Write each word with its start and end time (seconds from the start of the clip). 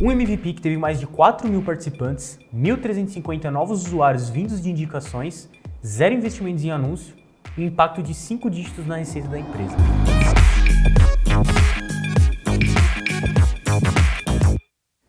Um 0.00 0.10
MVP 0.10 0.54
que 0.54 0.60
teve 0.60 0.76
mais 0.76 0.98
de 0.98 1.06
4 1.06 1.48
mil 1.48 1.62
participantes, 1.62 2.36
1.350 2.52 3.48
novos 3.48 3.86
usuários 3.86 4.28
vindos 4.28 4.60
de 4.60 4.68
indicações, 4.68 5.48
zero 5.86 6.12
investimentos 6.12 6.64
em 6.64 6.72
anúncio 6.72 7.14
e 7.56 7.62
um 7.62 7.66
impacto 7.68 8.02
de 8.02 8.12
5 8.12 8.50
dígitos 8.50 8.84
na 8.88 8.96
receita 8.96 9.28
da 9.28 9.38
empresa. 9.38 9.76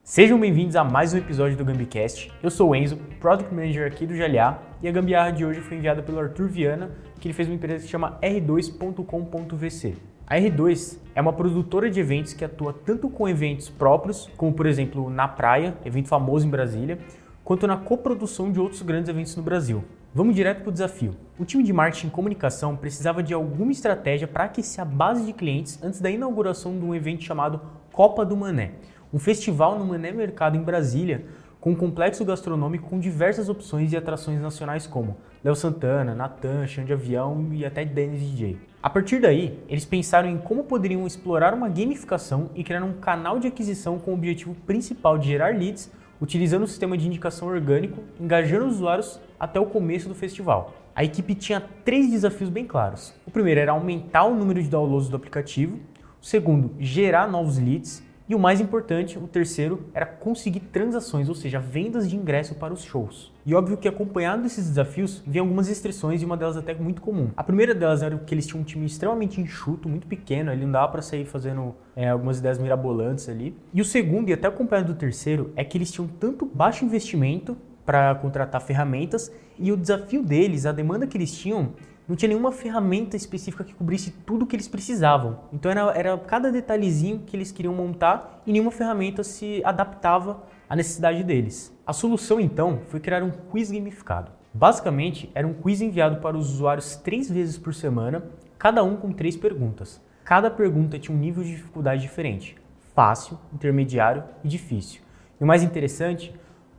Sejam 0.04 0.40
bem-vindos 0.40 0.76
a 0.76 0.83
mais 0.83 1.15
um 1.15 1.17
episódio 1.17 1.58
do 1.58 1.65
Gambicast. 1.65 2.31
Eu 2.44 2.52
sou 2.52 2.70
o 2.70 2.76
Enzo, 2.76 2.97
Product 3.20 3.52
Manager 3.52 3.88
aqui 3.88 4.06
do 4.06 4.13
GLA, 4.13 4.62
e 4.83 4.88
a 4.88 4.92
gambiarra 4.92 5.31
de 5.31 5.44
hoje 5.44 5.62
foi 5.62 5.78
enviada 5.78 6.04
pelo 6.04 6.20
Arthur 6.20 6.47
Viana, 6.47 6.92
que 7.20 7.28
ele 7.28 7.33
fez 7.33 7.47
uma 7.47 7.56
empresa 7.56 7.78
que 7.78 7.86
se 7.86 7.90
chama 7.90 8.20
r2.com.vc. 8.22 10.15
A 10.28 10.37
R2 10.37 10.97
é 11.13 11.21
uma 11.21 11.31
produtora 11.31 11.87
de 11.87 11.99
eventos 11.99 12.33
que 12.33 12.44
atua 12.44 12.73
tanto 12.73 13.08
com 13.08 13.29
eventos 13.29 13.69
próprios, 13.69 14.28
como 14.35 14.51
por 14.51 14.65
exemplo 14.65 15.08
na 15.08 15.28
praia, 15.28 15.78
evento 15.85 16.08
famoso 16.08 16.48
em 16.48 16.49
Brasília, 16.49 16.98
quanto 17.44 17.67
na 17.67 17.77
coprodução 17.77 18.52
de 18.52 18.59
outros 18.59 18.81
grandes 18.81 19.08
eventos 19.08 19.36
no 19.36 19.44
Brasil. 19.44 19.84
Vamos 20.16 20.34
direto 20.34 20.62
para 20.62 20.70
o 20.70 20.72
desafio. 20.72 21.16
O 21.38 21.45
time 21.45 21.64
de 21.64 21.72
marketing 21.72 22.08
e 22.08 22.09
comunicação 22.09 22.76
precisava 22.76 23.22
de 23.22 23.36
alguma 23.36 23.72
estratégia 23.72 24.27
para 24.27 24.45
aquecer 24.45 24.81
a 24.81 24.86
base 24.86 25.23
de 25.27 25.31
clientes 25.31 25.77
antes 25.84 26.02
da 26.02 26.09
inauguração 26.09 26.76
de 26.76 26.84
um 26.84 26.95
evento 26.95 27.23
chamado 27.23 27.62
Copa 27.92 28.26
do 28.26 28.36
Mané, 28.36 28.72
um 29.14 29.20
festival 29.20 29.78
no 29.78 29.86
Mané 29.86 30.12
Mercado 30.12 30.58
em 30.58 30.64
Brasília, 30.64 31.23
com 31.62 31.70
um 31.70 31.76
complexo 31.76 32.26
gastronômico 32.26 32.89
com 32.89 33.00
diversas 33.00 33.48
opções 33.48 33.94
e 33.94 33.98
atrações 33.98 34.42
nacionais 34.42 34.88
como 34.88 35.17
Léo 35.44 35.55
Santana, 35.55 36.16
Natan, 36.16 36.66
Xande 36.66 36.94
Avião 36.94 37.48
e 37.52 37.64
até 37.64 37.86
Dennis 37.86 38.22
DJ. 38.22 38.58
A 38.85 38.89
partir 38.91 39.20
daí, 39.20 39.57
eles 39.67 39.84
pensaram 39.84 40.30
em 40.30 40.38
como 40.38 40.63
poderiam 40.63 41.07
explorar 41.07 41.55
uma 41.55 41.67
gamificação 41.67 42.52
e 42.53 42.63
criar 42.63 42.84
um 42.84 42.94
canal 42.94 43.39
de 43.39 43.48
aquisição 43.48 43.98
com 43.98 44.11
o 44.11 44.13
objetivo 44.13 44.53
principal 44.67 45.17
de 45.17 45.27
gerar 45.27 45.58
leads, 45.58 45.91
utilizando 46.21 46.66
o 46.66 46.67
sistema 46.67 46.95
de 46.95 47.08
indicação 47.08 47.48
orgânico, 47.48 48.03
engajando 48.20 48.67
os 48.67 48.75
usuários 48.75 49.19
até 49.39 49.59
o 49.59 49.66
começo 49.66 50.08
do 50.08 50.14
festival. 50.14 50.75
A 50.95 51.03
equipe 51.03 51.33
tinha 51.33 51.67
três 51.83 52.11
desafios 52.11 52.52
bem 52.52 52.67
claros. 52.67 53.11
O 53.25 53.31
primeiro 53.31 53.59
era 53.59 53.72
aumentar 53.72 54.25
o 54.25 54.36
número 54.36 54.61
de 54.61 54.69
downloads 54.69 55.09
do 55.09 55.16
aplicativo, 55.16 55.80
o 56.22 56.25
segundo, 56.25 56.75
gerar 56.80 57.27
novos 57.27 57.58
leads 57.58 58.03
e 58.28 58.34
o 58.34 58.40
mais 58.40 58.59
importante, 58.59 59.20
o 59.20 59.28
terceiro, 59.28 59.86
era 59.94 60.06
conseguir 60.06 60.59
transações, 60.59 61.30
ou 61.30 61.36
seja, 61.36 61.59
vendas 61.59 62.09
de 62.09 62.16
ingresso 62.16 62.56
para 62.56 62.73
os 62.73 62.84
shows. 62.84 63.32
E 63.45 63.54
óbvio 63.54 63.78
que 63.78 63.88
acompanhado 63.88 64.42
desses 64.42 64.67
desafios, 64.67 65.22
vem 65.28 65.40
algumas 65.40 65.67
restrições 65.67 66.22
e 66.22 66.26
uma 66.26 66.36
delas 66.36 66.58
até 66.58 66.73
muito 66.73 67.02
comum. 67.02 67.30
A 67.38 67.44
primeira 67.44 67.76
delas 67.76 68.02
era 68.02 68.17
que 68.17 68.34
eles 68.34 68.48
tinham 68.48 68.62
um 68.62 68.64
time 68.64 68.86
extremamente 68.86 69.40
enxuto, 69.40 69.88
muito 69.88 70.08
pequeno, 70.08 70.52
ele 70.52 70.66
não 70.66 70.72
dava 70.72 70.92
para 70.92 71.02
sair 71.04 71.26
fazendo 71.26 71.76
é, 71.95 72.09
algumas 72.09 72.40
ideias 72.40 72.58
mirabolantes 72.58 73.30
ali. 73.30 73.56
E 73.72 73.80
o 73.80 73.86
segundo, 73.86 74.30
e 74.30 74.34
até 74.34 74.48
acompanhado 74.48 74.94
do 74.94 74.98
terceiro, 74.98 75.52
é 75.56 75.64
que 75.64 75.78
eles 75.78 75.92
tinham 75.92 76.08
tanto 76.08 76.45
baixo 76.45 76.84
investimento 76.84 77.56
para 77.86 78.16
contratar 78.16 78.61
ferramentas 78.61 79.31
e 79.58 79.72
o 79.72 79.78
desafio 79.78 80.23
deles, 80.23 80.66
a 80.66 80.72
demanda 80.72 81.05
que 81.05 81.17
eles 81.17 81.31
tinham, 81.38 81.73
não 82.08 82.16
tinha 82.16 82.30
nenhuma 82.30 82.52
ferramenta 82.52 83.16
específica 83.16 83.64
que 83.64 83.73
cobrisse 83.73 84.11
tudo 84.11 84.45
que 84.45 84.55
eles 84.55 84.67
precisavam. 84.67 85.39
Então 85.52 85.72
era, 85.72 85.92
era 85.97 86.17
cada 86.17 86.52
detalhezinho 86.52 87.19
que 87.25 87.36
eles 87.36 87.52
queriam 87.52 87.73
montar 87.73 88.42
e 88.45 88.52
nenhuma 88.52 88.72
ferramenta 88.72 89.23
se 89.23 89.61
adaptava 89.64 90.44
à 90.69 90.75
necessidade 90.75 91.23
deles. 91.23 91.75
A 91.86 91.94
solução 91.94 92.39
então 92.39 92.81
foi 92.88 93.00
criar 93.00 93.23
um 93.23 93.31
quiz 93.31 93.72
gamificado. 93.72 94.31
Basicamente, 94.53 95.30
era 95.36 95.45
um 95.45 95.53
quiz 95.53 95.81
enviado 95.81 96.22
para 96.22 96.38
os 96.38 96.49
usuários 96.53 96.95
três 96.95 97.30
vezes 97.30 97.58
por 97.58 97.73
semana, 97.73 98.23
cada 98.58 98.83
um 98.83 98.95
com 98.95 99.11
três 99.11 99.36
perguntas. 99.36 100.02
Cada 100.23 100.49
pergunta 100.49 100.97
tinha 100.97 101.16
um 101.16 101.20
nível 101.20 101.44
de 101.44 101.52
dificuldade 101.52 102.02
diferente: 102.02 102.55
fácil, 102.95 103.38
intermediário 103.53 104.23
e 104.44 104.47
difícil. 104.47 105.02
E 105.39 105.44
o 105.44 105.47
mais 105.47 105.61
interessante, 105.61 106.33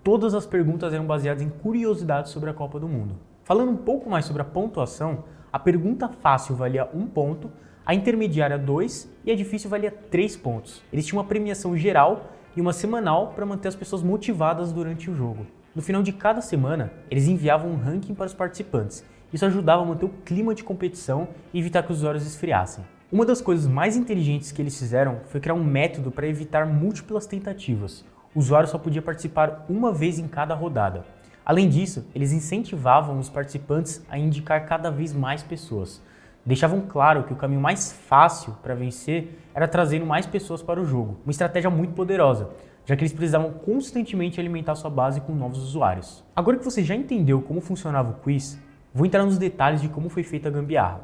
todas 0.07 0.37
as 0.37 0.47
perguntas 0.47 0.95
eram 0.95 1.05
baseadas 1.05 1.43
em 1.43 1.49
curiosidades 1.49 2.31
sobre 2.31 2.49
a 2.49 2.55
Copa 2.55 2.79
do 2.79 2.87
Mundo. 2.87 3.17
Falando 3.43 3.73
um 3.73 3.77
pouco 3.77 4.09
mais 4.09 4.25
sobre 4.25 4.41
a 4.41 4.45
pontuação, 4.45 5.25
a 5.53 5.59
pergunta 5.59 6.09
fácil 6.09 6.55
valia 6.55 6.89
1 6.95 7.09
ponto, 7.09 7.51
a 7.85 7.93
intermediária 7.93 8.57
2 8.57 9.11
e 9.25 9.33
a 9.33 9.35
difícil 9.35 9.69
valia 9.69 9.91
3 9.91 10.37
pontos. 10.37 10.81
Eles 10.93 11.05
tinham 11.05 11.19
uma 11.19 11.27
premiação 11.27 11.77
geral 11.77 12.31
e 12.57 12.61
uma 12.61 12.73
semanal 12.73 13.33
para 13.35 13.45
manter 13.45 13.67
as 13.67 13.75
pessoas 13.75 14.01
motivadas 14.01 14.71
durante 14.71 15.11
o 15.11 15.15
jogo. 15.17 15.45
No 15.75 15.83
final 15.83 16.05
de 16.05 16.13
cada 16.13 16.41
semana, 16.41 16.93
eles 17.11 17.27
enviavam 17.27 17.73
um 17.73 17.77
ranking 17.77 18.15
para 18.15 18.27
os 18.27 18.35
participantes. 18.35 19.05
Isso 19.33 19.45
ajudava 19.45 19.83
a 19.83 19.87
manter 19.87 20.05
o 20.05 20.15
clima 20.25 20.55
de 20.55 20.63
competição 20.63 21.27
e 21.53 21.59
evitar 21.59 21.83
que 21.83 21.91
os 21.91 21.99
usuários 21.99 22.25
esfriassem. 22.25 22.85
Uma 23.11 23.27
das 23.27 23.41
coisas 23.41 23.67
mais 23.67 23.97
inteligentes 23.97 24.53
que 24.53 24.63
eles 24.63 24.79
fizeram 24.79 25.23
foi 25.25 25.41
criar 25.41 25.55
um 25.55 25.65
método 25.65 26.13
para 26.13 26.29
evitar 26.29 26.65
múltiplas 26.65 27.27
tentativas. 27.27 28.05
O 28.37 28.39
usuário 28.39 28.69
só 28.69 28.77
podia 28.77 29.01
participar 29.01 29.65
uma 29.67 29.91
vez 29.91 30.19
em 30.19 30.29
cada 30.29 30.55
rodada. 30.55 31.07
Além 31.43 31.71
disso, 31.71 32.07
eles 32.15 32.33
incentivavam 32.33 33.19
os 33.19 33.31
participantes 33.31 34.05
a 34.11 34.19
indicar 34.19 34.67
cada 34.67 34.91
vez 34.91 35.15
mais 35.15 35.43
pessoas. 35.43 36.03
Deixavam 36.45 36.83
claro 36.83 37.23
que 37.23 37.33
o 37.33 37.37
caminho 37.37 37.63
mais 37.63 37.93
fácil 37.93 38.55
para 38.63 38.75
vencer 38.75 39.41
era 39.55 39.67
trazendo 39.67 40.05
mais 40.05 40.27
pessoas 40.27 40.63
para 40.63 40.79
o 40.79 40.85
jogo, 40.85 41.17
uma 41.25 41.31
estratégia 41.31 41.71
muito 41.71 41.95
poderosa, 41.95 42.51
já 42.85 42.95
que 42.95 43.01
eles 43.01 43.15
precisavam 43.15 43.53
constantemente 43.53 44.39
alimentar 44.39 44.75
sua 44.75 44.91
base 44.91 45.23
com 45.23 45.33
novos 45.33 45.61
usuários. 45.61 46.23
Agora 46.37 46.59
que 46.59 46.65
você 46.65 46.85
já 46.85 46.95
entendeu 46.95 47.41
como 47.41 47.63
funcionava 47.63 48.11
o 48.11 48.21
quiz, 48.23 48.61
vou 48.93 49.07
entrar 49.07 49.25
nos 49.25 49.39
detalhes 49.39 49.81
de 49.81 49.89
como 49.89 50.11
foi 50.11 50.23
feita 50.23 50.49
a 50.49 50.53
gambiarra. 50.53 51.01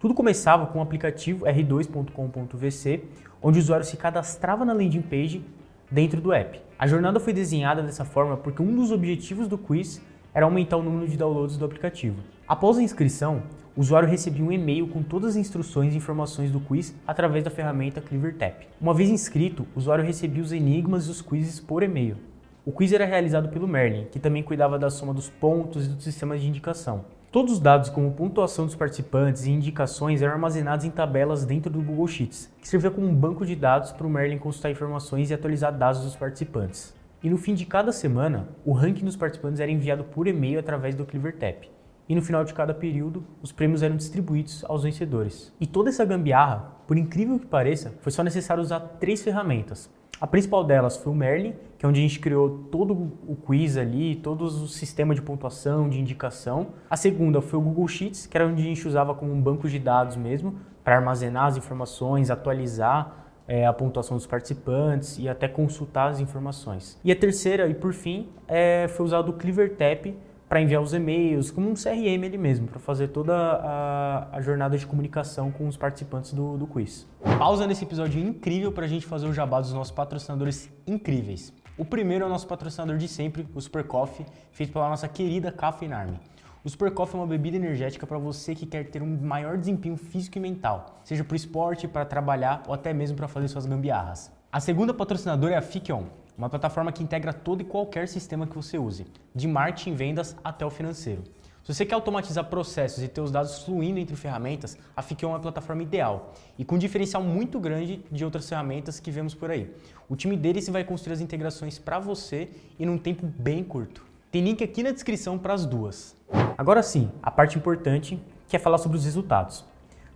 Tudo 0.00 0.12
começava 0.12 0.66
com 0.66 0.80
o 0.80 0.82
aplicativo 0.82 1.46
r2.com.vc, 1.46 3.04
onde 3.40 3.60
o 3.60 3.62
usuário 3.62 3.86
se 3.86 3.96
cadastrava 3.96 4.64
na 4.64 4.72
landing 4.72 5.02
page 5.02 5.44
dentro 5.90 6.20
do 6.20 6.32
app. 6.32 6.60
A 6.78 6.86
jornada 6.86 7.20
foi 7.20 7.32
desenhada 7.32 7.82
dessa 7.82 8.04
forma 8.04 8.36
porque 8.36 8.62
um 8.62 8.74
dos 8.74 8.90
objetivos 8.90 9.48
do 9.48 9.56
quiz 9.56 10.02
era 10.34 10.44
aumentar 10.44 10.76
o 10.76 10.82
número 10.82 11.08
de 11.08 11.16
downloads 11.16 11.56
do 11.56 11.64
aplicativo. 11.64 12.16
Após 12.46 12.76
a 12.76 12.82
inscrição, 12.82 13.42
o 13.76 13.80
usuário 13.80 14.08
recebia 14.08 14.44
um 14.44 14.52
e-mail 14.52 14.86
com 14.88 15.02
todas 15.02 15.30
as 15.30 15.36
instruções 15.36 15.94
e 15.94 15.96
informações 15.96 16.50
do 16.50 16.60
quiz 16.60 16.94
através 17.06 17.42
da 17.42 17.50
ferramenta 17.50 18.00
CleverTap. 18.00 18.66
Uma 18.80 18.94
vez 18.94 19.10
inscrito, 19.10 19.66
o 19.74 19.78
usuário 19.78 20.04
recebia 20.04 20.42
os 20.42 20.52
enigmas 20.52 21.06
e 21.06 21.10
os 21.10 21.22
quizzes 21.22 21.60
por 21.60 21.82
e-mail. 21.82 22.16
O 22.64 22.72
quiz 22.72 22.92
era 22.92 23.04
realizado 23.04 23.48
pelo 23.48 23.68
Merlin, 23.68 24.06
que 24.10 24.18
também 24.18 24.42
cuidava 24.42 24.78
da 24.78 24.90
soma 24.90 25.12
dos 25.12 25.28
pontos 25.28 25.86
e 25.86 25.88
dos 25.90 26.04
sistemas 26.04 26.40
de 26.40 26.48
indicação. 26.48 27.04
Todos 27.34 27.54
os 27.54 27.58
dados, 27.58 27.90
como 27.90 28.12
pontuação 28.12 28.64
dos 28.64 28.76
participantes 28.76 29.44
e 29.44 29.50
indicações, 29.50 30.22
eram 30.22 30.34
armazenados 30.34 30.84
em 30.84 30.90
tabelas 30.92 31.44
dentro 31.44 31.68
do 31.68 31.82
Google 31.82 32.06
Sheets, 32.06 32.48
que 32.60 32.68
servia 32.68 32.92
como 32.92 33.08
um 33.08 33.12
banco 33.12 33.44
de 33.44 33.56
dados 33.56 33.90
para 33.90 34.06
o 34.06 34.08
Merlin 34.08 34.38
consultar 34.38 34.70
informações 34.70 35.30
e 35.30 35.34
atualizar 35.34 35.76
dados 35.76 36.02
dos 36.02 36.14
participantes. 36.14 36.94
E 37.20 37.28
no 37.28 37.36
fim 37.36 37.52
de 37.52 37.66
cada 37.66 37.90
semana, 37.90 38.46
o 38.64 38.72
ranking 38.72 39.04
dos 39.04 39.16
participantes 39.16 39.58
era 39.58 39.68
enviado 39.68 40.04
por 40.04 40.28
e-mail 40.28 40.60
através 40.60 40.94
do 40.94 41.04
CleverTap. 41.04 41.68
E 42.08 42.14
no 42.14 42.22
final 42.22 42.44
de 42.44 42.54
cada 42.54 42.72
período, 42.72 43.24
os 43.42 43.50
prêmios 43.50 43.82
eram 43.82 43.96
distribuídos 43.96 44.64
aos 44.68 44.84
vencedores. 44.84 45.52
E 45.58 45.66
toda 45.66 45.88
essa 45.88 46.04
gambiarra, 46.04 46.76
por 46.86 46.96
incrível 46.96 47.40
que 47.40 47.46
pareça, 47.46 47.94
foi 48.00 48.12
só 48.12 48.22
necessário 48.22 48.62
usar 48.62 48.78
três 48.78 49.24
ferramentas: 49.24 49.90
a 50.20 50.26
principal 50.28 50.62
delas 50.62 50.96
foi 50.96 51.12
o 51.12 51.16
Merlin, 51.16 51.54
que 51.84 51.86
é 51.86 51.90
onde 51.90 52.00
a 52.00 52.02
gente 52.02 52.18
criou 52.18 52.48
todo 52.70 52.94
o 53.28 53.36
quiz 53.36 53.76
ali, 53.76 54.16
todo 54.16 54.46
o 54.46 54.66
sistema 54.66 55.14
de 55.14 55.20
pontuação, 55.20 55.86
de 55.86 56.00
indicação. 56.00 56.68
A 56.88 56.96
segunda 56.96 57.42
foi 57.42 57.58
o 57.58 57.62
Google 57.62 57.86
Sheets, 57.86 58.26
que 58.26 58.34
era 58.34 58.46
onde 58.46 58.62
a 58.62 58.64
gente 58.64 58.88
usava 58.88 59.14
como 59.14 59.30
um 59.30 59.38
banco 59.38 59.68
de 59.68 59.78
dados 59.78 60.16
mesmo, 60.16 60.54
para 60.82 60.96
armazenar 60.96 61.44
as 61.44 61.58
informações, 61.58 62.30
atualizar 62.30 63.26
é, 63.46 63.66
a 63.66 63.72
pontuação 63.74 64.16
dos 64.16 64.26
participantes 64.26 65.18
e 65.18 65.28
até 65.28 65.46
consultar 65.46 66.08
as 66.08 66.20
informações. 66.20 66.98
E 67.04 67.12
a 67.12 67.16
terceira, 67.16 67.68
e 67.68 67.74
por 67.74 67.92
fim, 67.92 68.30
é, 68.48 68.88
foi 68.88 69.04
usado 69.04 69.28
o 69.28 69.32
CleverTap, 69.34 70.16
para 70.48 70.60
enviar 70.60 70.80
os 70.80 70.94
e-mails, 70.94 71.50
como 71.50 71.68
um 71.68 71.74
CRM 71.74 72.22
ele 72.24 72.38
mesmo, 72.38 72.68
para 72.68 72.78
fazer 72.78 73.08
toda 73.08 73.34
a, 73.34 74.28
a, 74.36 74.40
jornada 74.40 74.78
de 74.78 74.86
comunicação 74.86 75.50
com 75.50 75.66
os 75.66 75.76
participantes 75.76 76.32
do, 76.32 76.56
do 76.56 76.66
quiz. 76.66 77.08
Pausa 77.38 77.66
nesse 77.66 77.84
episódio 77.84 78.20
incrível 78.20 78.70
para 78.70 78.84
a 78.84 78.88
gente 78.88 79.04
fazer 79.04 79.26
o 79.26 79.32
jabá 79.32 79.60
dos 79.60 79.72
nossos 79.72 79.90
patrocinadores 79.90 80.70
incríveis. 80.86 81.52
O 81.76 81.84
primeiro 81.84 82.22
é 82.22 82.26
o 82.28 82.30
nosso 82.30 82.46
patrocinador 82.46 82.96
de 82.98 83.08
sempre, 83.08 83.48
o 83.52 83.60
Super 83.60 83.82
Coffee, 83.82 84.24
feito 84.52 84.72
pela 84.72 84.88
nossa 84.88 85.08
querida 85.08 85.50
Caffeine 85.50 85.92
Army. 85.92 86.20
O 86.62 86.70
Super 86.70 86.92
Coffee 86.92 87.16
é 87.16 87.20
uma 87.20 87.26
bebida 87.26 87.56
energética 87.56 88.06
para 88.06 88.16
você 88.16 88.54
que 88.54 88.64
quer 88.64 88.84
ter 88.90 89.02
um 89.02 89.18
maior 89.20 89.58
desempenho 89.58 89.96
físico 89.96 90.38
e 90.38 90.40
mental, 90.40 91.00
seja 91.02 91.24
para 91.24 91.32
o 91.32 91.36
esporte, 91.36 91.88
para 91.88 92.04
trabalhar 92.04 92.62
ou 92.68 92.74
até 92.74 92.92
mesmo 92.92 93.16
para 93.16 93.26
fazer 93.26 93.48
suas 93.48 93.66
gambiarras. 93.66 94.30
A 94.52 94.60
segunda 94.60 94.94
patrocinadora 94.94 95.54
é 95.54 95.56
a 95.56 95.62
Fikion, 95.62 96.04
uma 96.38 96.48
plataforma 96.48 96.92
que 96.92 97.02
integra 97.02 97.32
todo 97.32 97.62
e 97.62 97.64
qualquer 97.64 98.06
sistema 98.06 98.46
que 98.46 98.54
você 98.54 98.78
use, 98.78 99.04
de 99.34 99.48
marketing, 99.48 99.96
vendas 99.96 100.36
até 100.44 100.64
o 100.64 100.70
financeiro. 100.70 101.24
Se 101.64 101.72
você 101.72 101.86
quer 101.86 101.94
automatizar 101.94 102.44
processos 102.44 103.02
e 103.02 103.08
ter 103.08 103.22
os 103.22 103.30
dados 103.30 103.60
fluindo 103.60 103.98
entre 103.98 104.14
ferramentas, 104.14 104.76
a 104.94 105.00
Fikion 105.00 105.30
é 105.30 105.32
uma 105.32 105.40
plataforma 105.40 105.82
ideal 105.82 106.34
e 106.58 106.64
com 106.64 106.74
um 106.74 106.78
diferencial 106.78 107.22
muito 107.22 107.58
grande 107.58 108.04
de 108.12 108.22
outras 108.22 108.46
ferramentas 108.46 109.00
que 109.00 109.10
vemos 109.10 109.34
por 109.34 109.50
aí. 109.50 109.74
O 110.06 110.14
time 110.14 110.36
deles 110.36 110.68
vai 110.68 110.84
construir 110.84 111.14
as 111.14 111.22
integrações 111.22 111.78
para 111.78 111.98
você 111.98 112.50
e 112.78 112.84
num 112.84 112.98
tempo 112.98 113.26
bem 113.26 113.64
curto. 113.64 114.04
Tem 114.30 114.44
link 114.44 114.62
aqui 114.62 114.82
na 114.82 114.90
descrição 114.90 115.38
para 115.38 115.54
as 115.54 115.64
duas. 115.64 116.14
Agora 116.58 116.82
sim, 116.82 117.10
a 117.22 117.30
parte 117.30 117.56
importante 117.56 118.22
que 118.46 118.56
é 118.56 118.58
falar 118.58 118.76
sobre 118.76 118.98
os 118.98 119.04
resultados. 119.06 119.64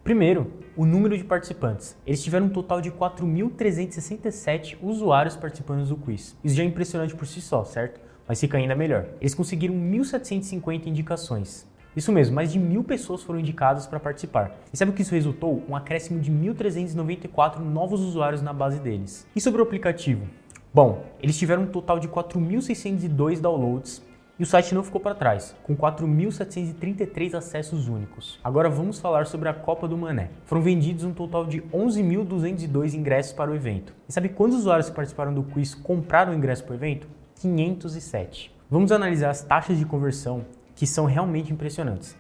Primeiro, 0.05 0.53
o 0.77 0.85
número 0.85 1.17
de 1.17 1.25
participantes. 1.25 1.97
Eles 2.07 2.23
tiveram 2.23 2.45
um 2.45 2.51
total 2.51 2.83
de 2.83 2.91
4.367 2.91 4.77
usuários 4.83 5.35
participando 5.35 5.89
do 5.89 5.97
quiz. 5.97 6.37
Isso 6.45 6.55
já 6.55 6.63
é 6.63 6.67
impressionante 6.67 7.17
por 7.17 7.27
si 7.27 7.41
só, 7.41 7.65
certo? 7.65 8.07
Mas 8.29 8.39
fica 8.39 8.59
ainda 8.59 8.77
melhor. 8.77 9.07
Eles 9.21 9.35
conseguiram 9.35 9.75
1.750 9.75 10.87
indicações. 10.87 11.67
Isso 11.97 12.13
mesmo, 12.13 12.37
mais 12.37 12.53
de 12.53 12.59
mil 12.59 12.85
pessoas 12.85 13.23
foram 13.23 13.41
indicadas 13.41 13.87
para 13.87 13.99
participar. 13.99 14.57
E 14.73 14.77
sabe 14.77 14.91
o 14.91 14.95
que 14.95 15.03
isso 15.03 15.15
resultou? 15.15 15.65
Um 15.69 15.75
acréscimo 15.75 16.21
de 16.21 16.31
1.394 16.31 17.59
novos 17.59 18.01
usuários 18.03 18.43
na 18.43 18.53
base 18.53 18.79
deles. 18.79 19.27
E 19.35 19.41
sobre 19.41 19.61
o 19.61 19.65
aplicativo? 19.65 20.29
Bom, 20.73 21.03
eles 21.23 21.39
tiveram 21.39 21.63
um 21.63 21.67
total 21.67 21.99
de 21.99 22.07
4.602 22.07 23.41
downloads 23.41 24.07
e 24.39 24.43
o 24.45 24.47
site 24.47 24.73
não 24.73 24.85
ficou 24.85 25.01
para 25.01 25.17
trás, 25.17 25.57
com 25.65 25.75
4.733 25.75 27.35
acessos 27.35 27.89
únicos. 27.89 28.39
Agora 28.45 28.69
vamos 28.69 29.01
falar 29.01 29.27
sobre 29.27 29.49
a 29.49 29.55
Copa 29.55 29.89
do 29.89 29.99
Mané. 29.99 30.31
Foram 30.45 30.63
vendidos 30.63 31.03
um 31.03 31.13
total 31.13 31.45
de 31.45 31.61
11.202 31.63 32.95
ingressos 32.95 33.33
para 33.33 33.51
o 33.51 33.55
evento. 33.57 33.93
E 34.09 34.13
sabe 34.13 34.29
quantos 34.29 34.59
usuários 34.59 34.89
que 34.89 34.95
participaram 34.95 35.35
do 35.35 35.43
quiz 35.43 35.75
compraram 35.75 36.33
o 36.33 36.37
ingresso 36.37 36.63
para 36.63 36.75
o 36.75 36.77
evento? 36.77 37.09
507. 37.41 38.53
Vamos 38.69 38.91
analisar 38.91 39.31
as 39.31 39.43
taxas 39.43 39.79
de 39.79 39.85
conversão 39.85 40.45
que 40.75 40.87
são 40.87 41.07
realmente 41.07 41.53
impressionantes. 41.53 42.17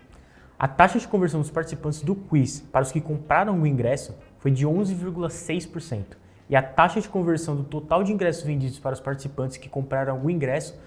A 0.58 0.66
taxa 0.66 0.98
de 0.98 1.06
conversão 1.06 1.40
dos 1.40 1.50
participantes 1.50 2.02
do 2.02 2.14
quiz 2.14 2.60
para 2.60 2.82
os 2.82 2.92
que 2.92 3.00
compraram 3.00 3.60
o 3.60 3.66
ingresso 3.66 4.16
foi 4.38 4.50
de 4.50 4.66
11,6%, 4.66 6.16
e 6.48 6.56
a 6.56 6.62
taxa 6.62 7.00
de 7.00 7.08
conversão 7.08 7.54
do 7.54 7.64
total 7.64 8.02
de 8.02 8.12
ingressos 8.12 8.42
vendidos 8.42 8.78
para 8.78 8.94
os 8.94 9.00
participantes 9.00 9.56
que 9.56 9.68
compraram 9.68 10.24
o 10.24 10.30
ingresso 10.30 10.78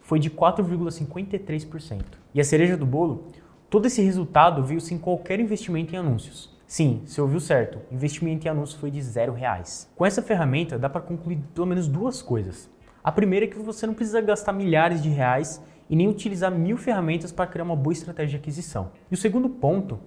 foi 0.00 0.18
de 0.18 0.30
4,53%. 0.30 2.02
E 2.34 2.40
a 2.40 2.44
cereja 2.44 2.76
do 2.76 2.86
bolo? 2.86 3.26
Todo 3.68 3.86
esse 3.86 4.00
resultado 4.00 4.62
veio 4.62 4.80
sem 4.80 4.96
qualquer 4.96 5.40
investimento 5.40 5.94
em 5.94 5.98
anúncios. 5.98 6.56
Sim, 6.66 7.02
você 7.04 7.20
ouviu 7.20 7.40
certo, 7.40 7.80
investimento 7.90 8.46
em 8.46 8.50
anúncios 8.50 8.78
foi 8.78 8.90
de 8.90 9.02
zero 9.02 9.32
reais. 9.32 9.90
Com 9.96 10.06
essa 10.06 10.22
ferramenta 10.22 10.78
dá 10.78 10.88
para 10.88 11.00
concluir 11.00 11.38
pelo 11.54 11.66
menos 11.66 11.88
duas 11.88 12.22
coisas. 12.22 12.70
A 13.02 13.12
primeira 13.12 13.46
é 13.46 13.48
que 13.48 13.58
você 13.58 13.86
não 13.86 13.94
precisa 13.94 14.20
gastar 14.20 14.52
milhares 14.52 15.02
de 15.02 15.08
reais 15.08 15.62
e 15.88 15.96
nem 15.96 16.08
utilizar 16.08 16.50
mil 16.50 16.76
ferramentas 16.76 17.32
para 17.32 17.46
criar 17.46 17.64
uma 17.64 17.76
boa 17.76 17.92
estratégia 17.92 18.30
de 18.30 18.36
aquisição. 18.36 18.90
E 19.10 19.14
o 19.14 19.16
segundo 19.16 19.48
ponto 19.48 19.98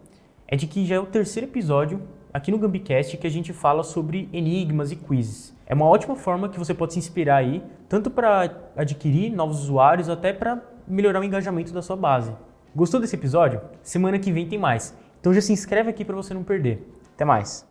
é 0.47 0.55
de 0.55 0.67
que 0.67 0.85
já 0.85 0.95
é 0.95 0.99
o 0.99 1.05
terceiro 1.05 1.47
episódio 1.47 2.01
aqui 2.33 2.51
no 2.51 2.57
Gambicast 2.57 3.17
que 3.17 3.27
a 3.27 3.31
gente 3.31 3.53
fala 3.53 3.83
sobre 3.83 4.29
enigmas 4.31 4.91
e 4.91 4.95
quizzes. 4.95 5.55
É 5.65 5.73
uma 5.73 5.85
ótima 5.85 6.15
forma 6.15 6.49
que 6.49 6.59
você 6.59 6.73
pode 6.73 6.93
se 6.93 6.99
inspirar 6.99 7.37
aí, 7.37 7.63
tanto 7.87 8.11
para 8.11 8.51
adquirir 8.75 9.31
novos 9.31 9.61
usuários, 9.63 10.09
até 10.09 10.33
para 10.33 10.61
melhorar 10.87 11.21
o 11.21 11.23
engajamento 11.23 11.73
da 11.73 11.81
sua 11.81 11.95
base. 11.95 12.33
Gostou 12.75 12.99
desse 12.99 13.15
episódio? 13.15 13.61
Semana 13.81 14.19
que 14.19 14.31
vem 14.31 14.47
tem 14.47 14.59
mais. 14.59 14.95
Então 15.19 15.33
já 15.33 15.41
se 15.41 15.53
inscreve 15.53 15.89
aqui 15.89 16.03
para 16.03 16.15
você 16.15 16.33
não 16.33 16.43
perder. 16.43 16.87
Até 17.13 17.23
mais. 17.23 17.70